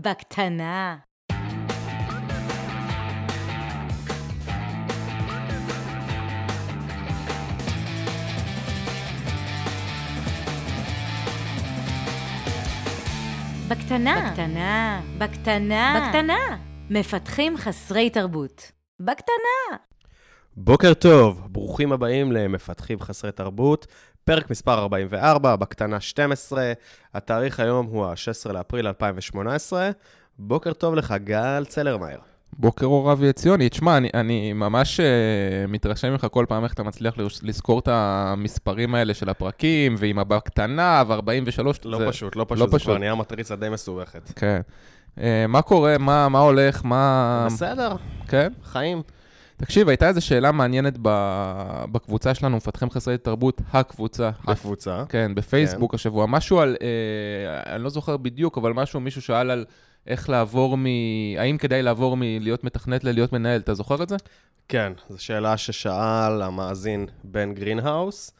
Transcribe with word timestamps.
בקטנה. 0.00 0.96
בקטנה. 13.68 14.30
בקטנה. 14.30 15.00
בקטנה. 15.18 16.08
בקטנה. 16.08 16.58
מפתחים 16.90 17.56
חסרי 17.56 18.10
תרבות. 18.10 18.72
בקטנה. 19.00 19.76
בוקר 20.56 20.94
טוב, 20.94 21.46
ברוכים 21.50 21.92
הבאים 21.92 22.32
למפתחים 22.32 23.00
חסרי 23.00 23.32
תרבות, 23.32 23.86
פרק 24.28 24.50
מספר 24.50 24.78
44, 24.78 25.56
בקטנה 25.56 26.00
12, 26.00 26.72
התאריך 27.14 27.60
היום 27.60 27.86
הוא 27.86 28.06
ה-16 28.06 28.52
לאפריל 28.52 28.86
2018. 28.86 29.90
בוקר 30.38 30.72
טוב 30.72 30.94
לך, 30.94 31.14
גל 31.24 31.64
צלרמייר. 31.68 32.18
בוקר 32.52 32.86
אור 32.86 33.12
אבי 33.12 33.28
עציוני. 33.28 33.68
תשמע, 33.68 33.96
אני, 33.96 34.08
אני 34.14 34.52
ממש 34.52 35.00
uh, 35.00 35.02
מתרשם 35.68 36.12
ממך 36.12 36.26
כל 36.30 36.44
פעם 36.48 36.64
איך 36.64 36.72
אתה 36.72 36.82
מצליח 36.82 37.14
לזכור 37.42 37.78
את 37.78 37.88
המספרים 37.88 38.94
האלה 38.94 39.14
של 39.14 39.28
הפרקים, 39.28 39.94
ועם 39.98 40.18
הבא 40.18 40.38
קטנה, 40.38 41.02
ו-43. 41.06 41.62
לא 41.84 41.98
זה... 41.98 42.08
פשוט, 42.08 42.36
לא 42.36 42.44
פשוט, 42.48 42.58
לא 42.58 42.66
זה 42.66 42.72
פשוט. 42.72 42.82
כבר 42.82 42.98
נהיה 42.98 43.14
מטריצה 43.14 43.56
די 43.56 43.68
מסובכת. 43.68 44.32
כן. 44.36 44.60
Uh, 45.16 45.20
מה 45.48 45.62
קורה? 45.62 45.98
מה, 45.98 46.28
מה 46.28 46.38
הולך? 46.38 46.84
מה... 46.84 47.46
בסדר. 47.50 47.92
כן? 48.28 48.52
חיים. 48.64 49.02
תקשיב, 49.58 49.88
הייתה 49.88 50.08
איזו 50.08 50.26
שאלה 50.26 50.52
מעניינת 50.52 50.98
בקבוצה 51.92 52.34
שלנו, 52.34 52.56
מפתחים 52.56 52.90
חסרי 52.90 53.18
תרבות, 53.18 53.60
הקבוצה. 53.72 54.30
הקבוצה. 54.46 55.04
כן, 55.08 55.34
בפייסבוק 55.34 55.90
כן. 55.90 55.94
השבוע. 55.94 56.26
משהו 56.26 56.60
על, 56.60 56.76
אה, 56.82 57.74
אני 57.74 57.84
לא 57.84 57.90
זוכר 57.90 58.16
בדיוק, 58.16 58.58
אבל 58.58 58.72
משהו, 58.72 59.00
מישהו 59.00 59.22
שאל 59.22 59.50
על 59.50 59.64
איך 60.06 60.28
לעבור 60.28 60.76
מ... 60.76 60.86
האם 61.38 61.58
כדאי 61.58 61.82
לעבור 61.82 62.16
מלהיות 62.16 62.64
מתכנת 62.64 63.04
ללהיות 63.04 63.32
מנהל, 63.32 63.60
אתה 63.60 63.74
זוכר 63.74 64.02
את 64.02 64.08
זה? 64.08 64.16
כן, 64.68 64.92
זו 65.08 65.24
שאלה 65.24 65.56
ששאל 65.56 66.42
המאזין 66.42 67.06
בן 67.24 67.54
גרינהאוס, 67.54 68.32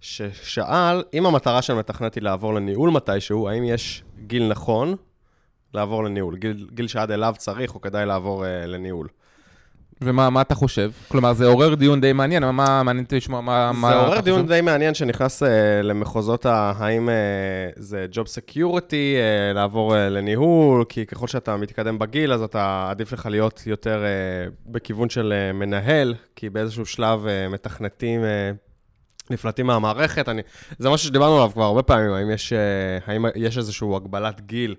ששאל, 0.00 1.02
אם 1.14 1.26
המטרה 1.26 1.62
של 1.62 1.74
מתכנת 1.74 2.14
היא 2.14 2.22
לעבור 2.22 2.54
לניהול 2.54 2.90
מתישהו, 2.90 3.48
האם 3.48 3.64
יש 3.64 4.02
גיל 4.26 4.48
נכון 4.48 4.94
לעבור 5.74 6.04
לניהול? 6.04 6.36
גיל, 6.36 6.68
גיל 6.72 6.86
שעד 6.88 7.10
אליו 7.10 7.34
צריך 7.38 7.74
או 7.74 7.80
כדאי 7.80 8.06
לעבור 8.06 8.44
uh, 8.44 8.46
לניהול? 8.66 9.08
ומה 10.00 10.40
אתה 10.40 10.54
חושב? 10.54 10.90
כלומר, 11.08 11.32
זה 11.32 11.46
עורר 11.46 11.74
דיון 11.74 12.00
די 12.00 12.12
מעניין, 12.12 12.50
מה 12.50 12.82
מעניין 12.82 13.04
אותי 13.04 13.16
לשמוע 13.16 13.40
מה, 13.40 13.72
מה 13.72 13.88
אתה 13.88 13.96
חושב? 13.96 14.02
זה 14.02 14.08
עורר 14.08 14.20
דיון 14.20 14.46
די 14.46 14.60
מעניין 14.60 14.94
שנכנס 14.94 15.42
uh, 15.42 15.46
למחוזות 15.82 16.46
האם 16.46 17.08
uh, 17.08 17.12
זה 17.76 18.06
Job 18.12 18.26
Security, 18.26 18.90
uh, 18.90 19.54
לעבור 19.54 19.94
uh, 19.94 19.96
לניהול, 19.96 20.84
כי 20.88 21.06
ככל 21.06 21.26
שאתה 21.26 21.56
מתקדם 21.56 21.98
בגיל, 21.98 22.32
אז 22.32 22.42
אתה 22.42 22.86
עדיף 22.90 23.12
לך 23.12 23.26
להיות 23.26 23.62
יותר 23.66 24.04
uh, 24.04 24.52
בכיוון 24.66 25.08
של 25.08 25.32
uh, 25.32 25.56
מנהל, 25.56 26.14
כי 26.36 26.50
באיזשהו 26.50 26.86
שלב 26.86 27.24
uh, 27.24 27.52
מתכנתים... 27.52 28.20
Uh, 28.20 28.56
נפלטים 29.30 29.66
מהמערכת, 29.66 30.28
אני, 30.28 30.42
זה 30.78 30.90
משהו 30.90 31.08
שדיברנו 31.08 31.36
עליו 31.36 31.50
כבר 31.52 31.64
הרבה 31.64 31.82
פעמים, 31.82 32.10
האם 32.10 32.30
יש, 32.30 32.52
האם 33.06 33.24
יש 33.34 33.58
איזושהי 33.58 33.88
הגבלת 33.96 34.40
גיל 34.40 34.74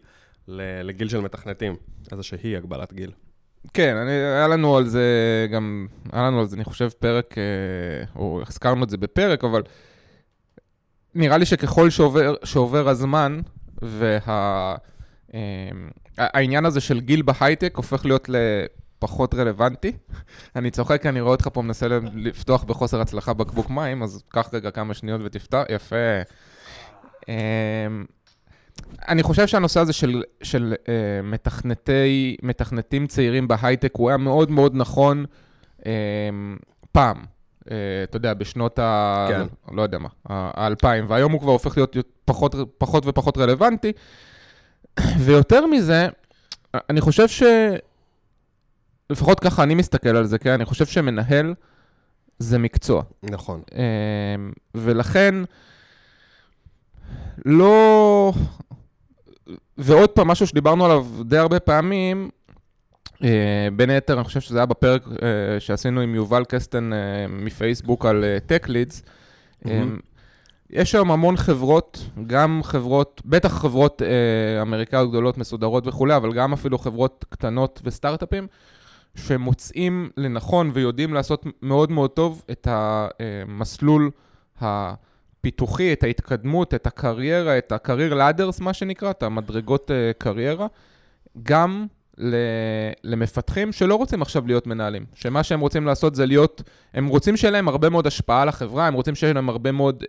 לגיל 0.84 1.10
של 1.10 1.20
מתכנתים, 1.20 1.76
איזושהי 2.12 2.58
הגבלת 2.58 2.94
גיל. 2.94 3.12
כן, 3.74 3.96
אני, 3.96 4.12
היה 4.12 4.48
לנו 4.48 4.78
על 4.78 4.86
זה 4.88 5.04
גם, 5.52 5.88
היה 6.12 6.24
לנו 6.28 6.40
על 6.40 6.46
זה, 6.46 6.56
אני 6.56 6.64
חושב, 6.64 6.90
פרק, 7.00 7.38
אה, 7.38 7.44
או 8.16 8.42
הזכרנו 8.48 8.84
את 8.84 8.90
זה 8.90 8.98
בפרק, 8.98 9.44
אבל 9.44 9.64
נראה 11.16 11.38
לי 11.38 11.46
שככל 11.46 11.90
שעובר, 11.90 12.36
שעובר 12.44 12.90
הזמן, 12.90 13.40
והעניין 16.18 16.64
וה, 16.64 16.68
הזה 16.68 16.82
של 16.82 17.00
גיל 17.00 17.22
בהייטק 17.22 17.74
הופך 17.76 18.06
להיות 18.06 18.30
לפחות 18.30 19.34
רלוונטי. 19.34 19.92
אני 20.56 20.72
צוחק, 20.72 21.06
אני 21.06 21.22
רואה 21.22 21.32
אותך 21.32 21.50
פה 21.54 21.62
מנסה 21.62 21.88
לפתוח 22.16 22.64
בחוסר 22.64 23.02
הצלחה 23.02 23.34
בקבוק 23.34 23.70
מים, 23.70 24.04
אז 24.04 24.24
קח 24.30 24.50
רגע 24.54 24.72
כמה 24.72 24.94
שניות 24.94 25.22
ותפתח, 25.24 25.64
יפה. 25.70 25.96
אני 29.08 29.24
חושב 29.24 29.48
שהנושא 29.48 29.80
הזה 29.80 29.94
של, 29.94 30.24
של 30.42 30.74
uh, 30.76 30.88
מתכנתי, 31.24 32.38
מתכנתים 32.44 33.08
צעירים 33.08 33.48
בהייטק, 33.48 33.92
הוא 33.96 34.10
היה 34.10 34.18
מאוד 34.18 34.52
מאוד 34.52 34.76
נכון 34.76 35.26
uh, 35.80 35.84
פעם. 36.92 37.18
Uh, 37.64 37.70
אתה 38.04 38.18
יודע, 38.18 38.34
בשנות 38.34 38.80
ה... 38.80 39.28
כן. 39.30 39.76
לא 39.76 39.82
יודע 39.82 39.98
מה, 39.98 40.10
האלפיים, 40.26 41.06
והיום 41.08 41.32
הוא 41.32 41.42
כבר 41.42 41.52
הופך 41.52 41.78
להיות 41.78 41.96
פחות, 42.26 42.56
פחות 42.78 43.04
ופחות 43.08 43.38
רלוונטי. 43.38 43.92
ויותר 45.26 45.66
מזה, 45.66 46.08
אני 46.90 47.02
חושב 47.02 47.28
ש... 47.28 47.44
לפחות 49.10 49.40
ככה 49.40 49.64
אני 49.64 49.76
מסתכל 49.76 50.10
על 50.10 50.26
זה, 50.26 50.38
כן? 50.38 50.52
אני 50.52 50.66
חושב 50.66 50.86
שמנהל 50.86 51.54
זה 52.40 52.58
מקצוע. 52.58 53.04
נכון. 53.24 53.62
Uh, 53.70 53.74
ולכן, 54.76 55.36
לא... 57.46 58.34
ועוד 59.78 60.10
פעם, 60.10 60.28
משהו 60.28 60.48
שדיברנו 60.48 60.86
עליו 60.86 61.06
די 61.26 61.38
הרבה 61.38 61.60
פעמים, 61.60 62.30
אה, 63.24 63.68
בין 63.76 63.90
היתר, 63.90 64.14
אני 64.14 64.24
חושב 64.24 64.40
שזה 64.40 64.58
היה 64.58 64.66
בפרק 64.66 65.08
אה, 65.08 65.60
שעשינו 65.60 66.02
עם 66.02 66.16
יובל 66.16 66.44
קסטן 66.46 66.94
אה, 66.94 67.26
מפייסבוק 67.30 68.06
על 68.06 68.24
Tech 68.48 68.68
Leads. 68.68 69.02
Mm-hmm. 69.64 69.70
יש 70.70 70.96
היום 70.96 71.12
המון 71.12 71.38
חברות, 71.38 72.10
גם 72.28 72.62
חברות, 72.64 73.22
בטח 73.26 73.54
חברות 73.54 74.02
אמריקאיות 74.62 75.10
גדולות, 75.10 75.38
מסודרות 75.38 75.88
וכולי, 75.88 76.16
אבל 76.16 76.34
גם 76.34 76.54
אפילו 76.54 76.78
חברות 76.78 77.26
קטנות 77.30 77.82
וסטארט-אפים, 77.84 78.48
שמוצאים 79.16 80.10
לנכון 80.18 80.72
ויודעים 80.74 81.14
לעשות 81.14 81.46
מאוד 81.62 81.92
מאוד 81.92 82.10
טוב 82.10 82.44
את 82.52 82.68
המסלול 82.72 84.12
ה... 84.62 84.94
הפיתוחי, 85.48 85.94
את 85.94 86.04
ההתקדמות, 86.04 86.74
את 86.74 86.88
הקריירה, 86.88 87.58
את 87.58 87.72
ה-career 87.72 88.14
ladders, 88.14 88.64
מה 88.64 88.74
שנקרא, 88.74 89.12
את 89.12 89.24
המדרגות 89.24 89.92
uh, 89.92 89.94
קריירה, 90.18 90.68
גם 91.44 91.86
למפתחים 93.04 93.72
שלא 93.72 93.96
רוצים 93.96 94.22
עכשיו 94.22 94.48
להיות 94.48 94.68
מנהלים, 94.68 95.06
שמה 95.14 95.44
שהם 95.44 95.60
רוצים 95.60 95.86
לעשות 95.86 96.16
זה 96.16 96.26
להיות, 96.26 96.62
הם 96.94 97.08
רוצים 97.08 97.38
שיהיה 97.38 97.52
להם 97.52 97.68
הרבה 97.68 97.90
מאוד 97.90 98.08
השפעה 98.08 98.42
על 98.42 98.50
החברה, 98.50 98.88
הם 98.88 98.94
רוצים 98.94 99.16
שיהיה 99.16 99.34
להם 99.34 99.50
הרבה 99.50 99.72
מאוד, 99.72 100.04
uh, 100.04 100.08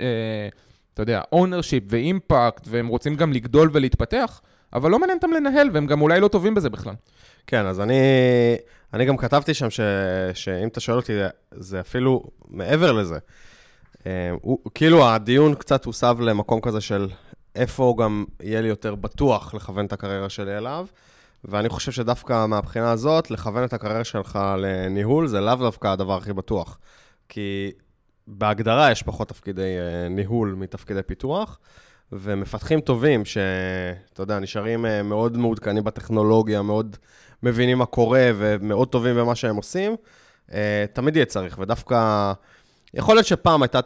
אתה 0.95 1.03
יודע, 1.03 1.23
ownership 1.35 1.85
ואימפקט, 1.89 2.67
והם 2.69 2.87
רוצים 2.87 3.15
גם 3.15 3.33
לגדול 3.33 3.71
ולהתפתח, 3.73 4.41
אבל 4.73 4.91
לא 4.91 4.99
מעניין 4.99 5.19
אותם 5.19 5.31
לנהל, 5.31 5.71
והם 5.73 5.87
גם 5.87 6.01
אולי 6.01 6.21
לא 6.21 6.29
טובים 6.29 6.55
בזה 6.55 6.71
בכלל. 6.71 6.95
כן, 7.47 7.67
אז 7.67 7.81
אני, 7.81 8.01
אני 8.95 9.05
גם 9.05 9.17
כתבתי 9.17 9.55
שם 9.55 9.71
ש, 9.71 9.81
שאם 10.35 10.69
אתה 10.69 10.81
שואל 10.81 10.97
אותי, 10.97 11.13
זה 11.51 11.81
אפילו 11.81 12.25
מעבר 12.49 12.93
לזה. 12.93 13.19
אה, 14.09 14.31
הוא, 14.43 14.59
כאילו 14.75 15.09
הדיון 15.09 15.55
קצת 15.55 15.85
הוסב 15.85 16.21
למקום 16.21 16.61
כזה 16.61 16.81
של 16.81 17.09
איפה 17.55 17.97
גם 17.99 18.25
יהיה 18.43 18.61
לי 18.61 18.69
יותר 18.69 18.95
בטוח 18.95 19.55
לכוון 19.55 19.87
את 19.87 19.93
הקריירה 19.93 20.29
שלי 20.29 20.59
אליו, 20.59 20.87
ואני 21.45 21.69
חושב 21.69 21.93
שדווקא 21.93 22.47
מהבחינה 22.47 22.91
הזאת, 22.91 23.31
לכוון 23.31 23.65
את 23.65 23.73
הקריירה 23.73 24.05
שלך 24.05 24.39
לניהול 24.59 25.27
זה 25.27 25.41
לאו 25.41 25.55
דווקא 25.55 25.87
הדבר 25.87 26.17
הכי 26.17 26.33
בטוח. 26.33 26.79
כי 27.29 27.71
בהגדרה 28.27 28.91
יש 28.91 29.03
פחות 29.03 29.29
תפקידי 29.29 29.77
אה, 29.79 30.09
ניהול 30.09 30.55
מתפקידי 30.59 31.03
פיתוח, 31.03 31.59
ומפתחים 32.13 32.81
טובים, 32.81 33.25
שאתה 33.25 34.23
יודע, 34.23 34.39
נשארים 34.39 34.87
אה, 34.87 35.03
מאוד 35.03 35.37
מעודכנים 35.37 35.85
בטכנולוגיה, 35.85 36.63
מאוד 36.63 36.97
מבינים 37.43 37.79
מה 37.79 37.87
קורה 37.87 38.31
ומאוד 38.39 38.89
טובים 38.89 39.17
במה 39.17 39.35
שהם 39.35 39.57
עושים, 39.57 39.97
תמיד 40.93 41.17
יהיה 41.17 41.27
צריך, 41.27 41.59
ודווקא... 41.59 42.33
יכול 42.95 43.17
להיות 43.17 43.27
שפעם 43.27 43.63
הייתה, 43.63 43.81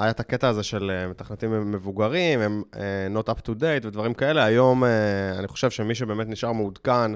היה 0.00 0.10
את 0.10 0.20
הקטע 0.20 0.48
הזה 0.48 0.62
של 0.62 0.90
אה, 0.90 1.08
מתכנתים 1.08 1.72
מבוגרים, 1.72 2.40
הם 2.40 2.62
uh, 2.72 2.76
not 3.16 3.28
up 3.30 3.38
to 3.46 3.48
date 3.48 3.86
ודברים 3.86 4.14
כאלה. 4.14 4.44
היום 4.44 4.84
uh, 4.84 4.86
אני 5.38 5.48
חושב 5.48 5.70
שמי 5.70 5.94
שבאמת 5.94 6.28
נשאר 6.28 6.52
מעודכן, 6.52 7.12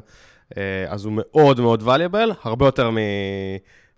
אז 0.88 1.04
הוא 1.04 1.12
מאוד 1.16 1.60
מאוד 1.60 1.82
valuable, 1.82 2.34
הרבה 2.42 2.66
יותר 2.66 2.90
מ... 2.90 2.96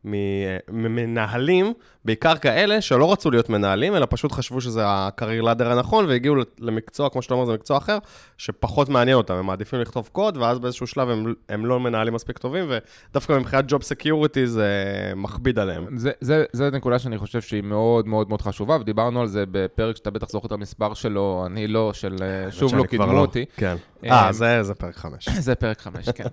ממנהלים, 0.04 1.72
בעיקר 2.04 2.36
כאלה 2.36 2.80
שלא 2.80 3.12
רצו 3.12 3.30
להיות 3.30 3.48
מנהלים, 3.48 3.96
אלא 3.96 4.06
פשוט 4.10 4.32
חשבו 4.32 4.60
שזה 4.60 4.82
הקרייר 4.86 5.42
לאדר 5.42 5.72
הנכון, 5.72 6.06
והגיעו 6.06 6.36
למקצוע, 6.60 7.08
כמו 7.10 7.22
שאתה 7.22 7.34
אומר, 7.34 7.46
זה 7.46 7.52
מקצוע 7.52 7.78
אחר, 7.78 7.98
שפחות 8.38 8.88
מעניין 8.88 9.16
אותם, 9.16 9.34
הם 9.34 9.46
מעדיפים 9.46 9.80
לכתוב 9.80 10.08
קוד, 10.12 10.36
ואז 10.36 10.58
באיזשהו 10.58 10.86
שלב 10.86 11.08
הם, 11.08 11.34
הם 11.48 11.66
לא 11.66 11.80
מנהלים 11.80 12.14
מספיק 12.14 12.38
טובים, 12.38 12.70
ודווקא 13.10 13.32
מבחינת 13.32 13.72
Job 13.72 13.76
Security 13.76 14.44
זה 14.44 14.72
מכביד 15.16 15.58
עליהם. 15.58 15.98
זה, 15.98 16.10
זה, 16.20 16.44
זה 16.52 16.70
נקודה 16.70 16.98
שאני 16.98 17.18
חושב 17.18 17.40
שהיא 17.40 17.62
מאוד 17.62 18.08
מאוד 18.08 18.28
מאוד 18.28 18.42
חשובה, 18.42 18.76
ודיברנו 18.80 19.20
על 19.20 19.26
זה 19.26 19.44
בפרק 19.50 19.96
שאתה 19.96 20.10
בטח 20.10 20.28
זוכר 20.28 20.46
את 20.46 20.52
המספר 20.52 20.94
שלו, 20.94 21.42
אני 21.46 21.66
לא, 21.66 21.92
של 21.92 22.16
אה, 22.22 22.52
שוב 22.52 22.74
לא 22.74 22.82
קידמו 22.82 23.12
לא. 23.12 23.20
אותי. 23.20 23.44
כן. 23.56 23.76
אה, 24.04 24.32
זה, 24.32 24.62
זה 24.62 24.74
פרק 24.74 24.96
חמש. 24.96 25.28
זה 25.46 25.54
פרק 25.54 25.80
חמש, 25.80 26.08
כן. 26.08 26.24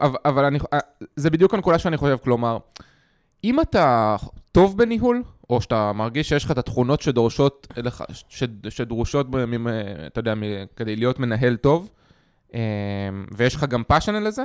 אבל, 0.00 0.16
אבל 0.24 0.44
אני, 0.44 0.58
אה, 0.72 0.78
זה 1.16 1.30
בדיוק 1.30 1.54
הנקודה 1.54 1.78
שאני 1.78 1.96
חושב, 1.96 2.16
כלומר, 2.24 2.58
אם 3.44 3.60
אתה 3.60 4.16
טוב 4.52 4.78
בניהול, 4.78 5.22
או 5.50 5.60
שאתה 5.60 5.92
מרגיש 5.92 6.28
שיש 6.28 6.44
לך 6.44 6.50
את 6.50 6.58
התכונות 6.58 7.02
שדורשות 7.02 7.66
לך, 7.76 8.04
שדרושות, 8.68 9.26
אתה 10.06 10.18
יודע, 10.20 10.34
כדי 10.76 10.96
להיות 10.96 11.18
מנהל 11.18 11.56
טוב, 11.56 11.90
אה, 12.54 12.60
ויש 13.36 13.54
לך 13.54 13.64
גם 13.64 13.82
passion 13.84 14.14
לזה, 14.14 14.42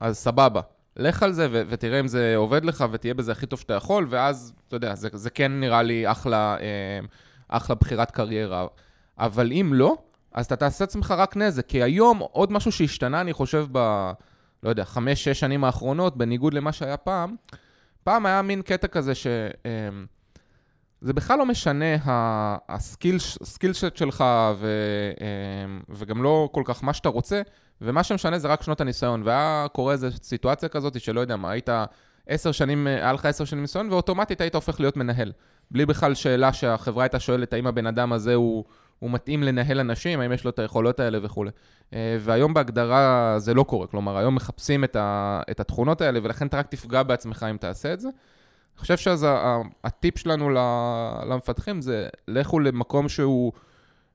אז 0.00 0.16
סבבה. 0.16 0.60
לך 0.96 1.22
על 1.22 1.32
זה 1.32 1.48
ו- 1.50 1.62
ותראה 1.68 2.00
אם 2.00 2.08
זה 2.08 2.36
עובד 2.36 2.64
לך 2.64 2.84
ותהיה 2.90 3.14
בזה 3.14 3.32
הכי 3.32 3.46
טוב 3.46 3.60
שאתה 3.60 3.74
יכול, 3.74 4.06
ואז, 4.10 4.52
אתה 4.68 4.76
יודע, 4.76 4.94
זה, 4.94 5.08
זה 5.12 5.30
כן 5.30 5.60
נראה 5.60 5.82
לי 5.82 6.10
אחלה, 6.10 6.56
אה, 6.60 7.00
אחלה 7.48 7.76
בחירת 7.76 8.10
קריירה. 8.10 8.66
אבל 9.18 9.52
אם 9.52 9.70
לא, 9.74 9.96
אז 10.34 10.46
אתה 10.46 10.56
תעשה 10.56 10.84
עצמך 10.84 11.14
רק 11.16 11.36
נזק. 11.36 11.66
כי 11.66 11.82
היום 11.82 12.18
עוד 12.18 12.52
משהו 12.52 12.72
שהשתנה, 12.72 13.20
אני 13.20 13.32
חושב, 13.32 13.66
ב... 13.72 13.78
לא 14.62 14.70
יודע, 14.70 14.84
חמש, 14.84 15.24
שש 15.24 15.40
שנים 15.40 15.64
האחרונות, 15.64 16.16
בניגוד 16.16 16.54
למה 16.54 16.72
שהיה 16.72 16.96
פעם, 16.96 17.36
פעם 18.04 18.26
היה 18.26 18.42
מין 18.42 18.62
קטע 18.62 18.86
כזה 18.86 19.14
ש... 19.14 19.26
אה, 19.66 19.70
זה 21.00 21.12
בכלל 21.12 21.38
לא 21.38 21.46
משנה 21.46 21.96
הסקיל 22.68 23.72
שט 23.72 23.96
שלך 23.96 24.24
ו, 24.56 24.66
אה, 25.20 25.26
וגם 25.88 26.22
לא 26.22 26.48
כל 26.52 26.62
כך 26.66 26.84
מה 26.84 26.92
שאתה 26.92 27.08
רוצה, 27.08 27.42
ומה 27.80 28.02
שמשנה 28.02 28.38
זה 28.38 28.48
רק 28.48 28.62
שנות 28.62 28.80
הניסיון. 28.80 29.22
והיה 29.24 29.66
קורה 29.72 29.92
איזו 29.92 30.08
סיטואציה 30.22 30.68
כזאת 30.68 31.00
שלא 31.00 31.20
יודע 31.20 31.36
מה, 31.36 31.50
היית 31.50 31.68
עשר 32.26 32.52
שנים, 32.52 32.86
היה 32.86 33.12
לך 33.12 33.26
עשר 33.26 33.44
שנים 33.44 33.62
ניסיון, 33.62 33.90
ואוטומטית 33.90 34.40
היית 34.40 34.54
הופך 34.54 34.80
להיות 34.80 34.96
מנהל. 34.96 35.32
בלי 35.70 35.86
בכלל 35.86 36.14
שאלה 36.14 36.52
שהחברה 36.52 37.04
הייתה 37.04 37.20
שואלת 37.20 37.52
האם 37.52 37.66
הבן 37.66 37.86
אדם 37.86 38.12
הזה 38.12 38.34
הוא, 38.34 38.64
הוא 39.02 39.10
מתאים 39.10 39.42
לנהל 39.42 39.80
אנשים, 39.80 40.20
האם 40.20 40.32
יש 40.32 40.44
לו 40.44 40.50
את 40.50 40.58
היכולות 40.58 41.00
האלה 41.00 41.18
וכולי. 41.22 41.50
אה, 41.94 42.16
והיום 42.20 42.54
בהגדרה 42.54 43.34
זה 43.38 43.54
לא 43.54 43.62
קורה, 43.62 43.86
כלומר, 43.86 44.16
היום 44.16 44.34
מחפשים 44.34 44.84
את, 44.84 44.96
ה, 44.96 45.40
את 45.50 45.60
התכונות 45.60 46.00
האלה, 46.00 46.20
ולכן 46.22 46.46
אתה 46.46 46.58
רק 46.58 46.66
תפגע 46.66 47.02
בעצמך 47.02 47.46
אם 47.50 47.56
תעשה 47.56 47.92
את 47.92 48.00
זה. 48.00 48.08
אני 48.08 48.80
חושב 48.80 48.96
שאז 48.96 49.26
הטיפ 49.84 50.18
שלנו 50.18 50.50
למפתחים 51.26 51.80
זה, 51.80 52.08
לכו 52.28 52.60
למקום 52.60 53.08
שהוא... 53.08 53.52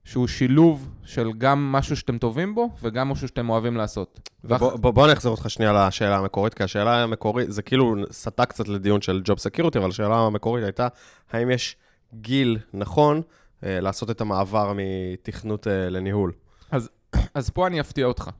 שהוא 0.04 0.26
שילוב 0.26 0.88
של 1.04 1.30
גם 1.38 1.72
משהו 1.72 1.96
שאתם 1.96 2.18
טובים 2.18 2.54
בו, 2.54 2.70
וגם 2.82 3.08
משהו 3.08 3.28
שאתם 3.28 3.50
אוהבים 3.50 3.76
לעשות. 3.76 4.30
בוא, 4.44 4.76
בוא, 4.76 4.90
בוא 4.90 5.06
נחזור 5.06 5.34
אותך 5.34 5.50
שנייה 5.50 5.72
לשאלה 5.72 6.16
המקורית, 6.16 6.54
כי 6.54 6.62
השאלה 6.62 7.02
המקורית, 7.02 7.52
זה 7.52 7.62
כאילו 7.62 7.94
סטה 8.12 8.44
קצת 8.44 8.68
לדיון 8.68 9.00
של 9.00 9.22
Job 9.28 9.36
Security, 9.36 9.78
אבל 9.78 9.88
השאלה 9.88 10.16
המקורית 10.16 10.64
הייתה, 10.64 10.88
האם 11.32 11.50
יש 11.50 11.76
גיל 12.14 12.58
נכון 12.74 13.22
לעשות 13.62 14.10
את 14.10 14.20
המעבר 14.20 14.72
מתכנות 14.76 15.66
אה, 15.66 15.90
לניהול? 15.90 16.32
אז, 16.70 16.90
אז 17.34 17.50
פה 17.50 17.66
אני 17.66 17.80
אפתיע 17.80 18.06
אותך. 18.06 18.30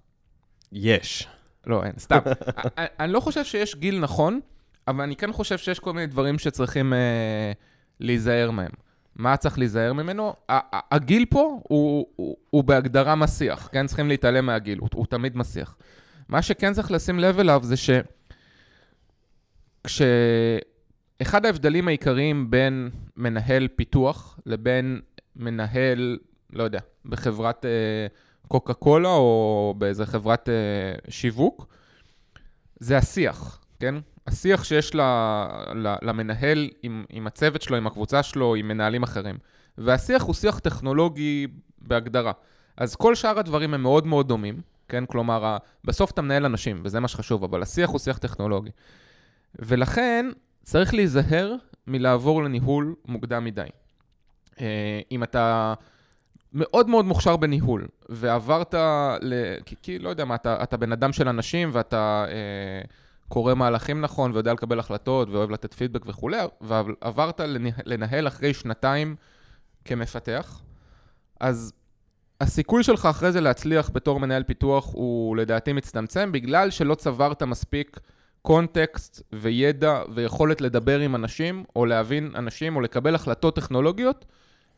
יש. 0.72 1.28
לא, 1.66 1.84
אין, 1.84 1.92
סתם. 1.98 2.18
אני, 2.78 2.86
אני 3.00 3.12
לא 3.12 3.20
חושב 3.20 3.44
שיש 3.44 3.76
גיל 3.76 4.00
נכון, 4.00 4.40
אבל 4.88 5.04
אני 5.04 5.16
כן 5.16 5.32
חושב 5.32 5.58
שיש 5.58 5.78
כל 5.78 5.92
מיני 5.92 6.06
דברים 6.06 6.38
שצריכים 6.38 6.92
אה, 6.92 7.52
להיזהר 8.00 8.50
מהם. 8.50 8.70
מה 9.16 9.36
צריך 9.36 9.58
להיזהר 9.58 9.92
ממנו? 9.92 10.34
הגיל 10.72 11.24
פה 11.30 11.60
הוא, 11.62 12.06
הוא, 12.16 12.36
הוא 12.50 12.64
בהגדרה 12.64 13.14
מסיח, 13.14 13.68
כן? 13.72 13.86
צריכים 13.86 14.08
להתעלם 14.08 14.46
מהגיל, 14.46 14.78
הוא, 14.78 14.88
הוא 14.94 15.06
תמיד 15.06 15.36
מסיח. 15.36 15.76
מה 16.28 16.42
שכן 16.42 16.72
צריך 16.72 16.90
לשים 16.90 17.18
לב 17.18 17.38
אליו 17.38 17.60
זה 17.64 17.76
ש... 17.76 17.90
כשאחד 19.84 21.46
ההבדלים 21.46 21.88
העיקריים 21.88 22.50
בין 22.50 22.90
מנהל 23.16 23.68
פיתוח 23.68 24.38
לבין 24.46 25.00
מנהל, 25.38 26.18
לא 26.52 26.62
יודע, 26.62 26.80
בחברת 27.04 27.64
אה, 27.64 28.06
קוקה 28.48 28.74
קולה 28.74 29.08
או 29.08 29.74
באיזה 29.78 30.06
חברת 30.06 30.48
אה, 30.48 30.54
שיווק, 31.08 31.66
זה 32.80 32.98
השיח, 32.98 33.60
כן? 33.80 33.94
השיח 34.26 34.64
שיש 34.64 34.94
למנהל 36.02 36.70
עם, 36.82 37.04
עם 37.08 37.26
הצוות 37.26 37.62
שלו, 37.62 37.76
עם 37.76 37.86
הקבוצה 37.86 38.22
שלו, 38.22 38.54
עם 38.54 38.68
מנהלים 38.68 39.02
אחרים. 39.02 39.38
והשיח 39.78 40.22
הוא 40.22 40.34
שיח 40.34 40.58
טכנולוגי 40.58 41.46
בהגדרה. 41.78 42.32
אז 42.76 42.96
כל 42.96 43.14
שאר 43.14 43.38
הדברים 43.38 43.74
הם 43.74 43.82
מאוד 43.82 44.06
מאוד 44.06 44.28
דומים, 44.28 44.60
כן? 44.88 45.04
כלומר, 45.06 45.56
בסוף 45.84 46.10
אתה 46.10 46.22
מנהל 46.22 46.44
אנשים, 46.44 46.80
וזה 46.84 47.00
מה 47.00 47.08
שחשוב, 47.08 47.44
אבל 47.44 47.62
השיח 47.62 47.90
הוא 47.90 47.98
שיח 47.98 48.18
טכנולוגי. 48.18 48.70
ולכן 49.58 50.30
צריך 50.62 50.94
להיזהר 50.94 51.54
מלעבור 51.86 52.42
לניהול 52.42 52.94
מוקדם 53.06 53.44
מדי. 53.44 53.68
אה, 54.60 55.00
אם 55.12 55.22
אתה 55.22 55.74
מאוד 56.52 56.88
מאוד 56.88 57.04
מוכשר 57.04 57.36
בניהול, 57.36 57.88
ועברת 58.08 58.74
ל... 59.20 59.54
כי, 59.64 59.76
כי 59.82 59.98
לא 59.98 60.08
יודע 60.08 60.24
מה, 60.24 60.34
אתה, 60.34 60.62
אתה 60.62 60.76
בן 60.76 60.92
אדם 60.92 61.12
של 61.12 61.28
אנשים, 61.28 61.70
ואתה... 61.72 62.24
אה, 62.28 62.82
קורא 63.28 63.54
מהלכים 63.54 64.00
נכון 64.00 64.32
ויודע 64.32 64.52
לקבל 64.52 64.78
החלטות 64.78 65.28
ואוהב 65.30 65.50
לתת 65.50 65.74
פידבק 65.74 66.02
וכולי, 66.06 66.38
ועברת 66.60 67.40
לנהל 67.86 68.28
אחרי 68.28 68.54
שנתיים 68.54 69.16
כמפתח, 69.84 70.60
אז 71.40 71.72
הסיכוי 72.40 72.82
שלך 72.84 73.06
אחרי 73.06 73.32
זה 73.32 73.40
להצליח 73.40 73.90
בתור 73.92 74.20
מנהל 74.20 74.42
פיתוח 74.42 74.90
הוא 74.92 75.36
לדעתי 75.36 75.72
מצטמצם, 75.72 76.32
בגלל 76.32 76.70
שלא 76.70 76.94
צברת 76.94 77.42
מספיק 77.42 78.00
קונטקסט 78.42 79.22
וידע 79.32 80.02
ויכולת 80.14 80.60
לדבר 80.60 80.98
עם 80.98 81.14
אנשים, 81.14 81.64
או 81.76 81.86
להבין 81.86 82.32
אנשים, 82.36 82.76
או 82.76 82.80
לקבל 82.80 83.14
החלטות 83.14 83.56
טכנולוגיות. 83.56 84.24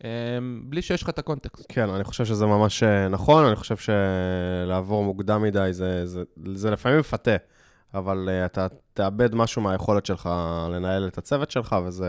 אמ, 0.05 0.63
בלי 0.65 0.83
שיש 0.83 1.03
לך 1.03 1.09
את 1.09 1.19
הקונטקסט. 1.19 1.67
כן, 1.69 1.89
אני 1.89 2.05
חושב 2.05 2.25
שזה 2.25 2.47
ממש 2.47 2.83
אה, 2.83 3.09
נכון, 3.09 3.45
אני 3.45 3.57
חושב 3.57 3.77
שלעבור 3.77 5.05
מוקדם 5.05 5.43
מדי 5.43 5.69
זה, 5.71 6.07
זה, 6.07 6.23
זה 6.55 6.71
לפעמים 6.71 6.99
מפתה. 6.99 7.37
אבל 7.95 8.29
uh, 8.29 8.47
אתה 8.47 8.67
תאבד 8.93 9.35
משהו 9.35 9.63
מהיכולת 9.63 10.07
שלך 10.07 10.31
לנהל 10.73 11.09
את 11.09 11.19
הצוות 11.19 11.51
שלך, 11.51 11.77
וזה 11.87 12.07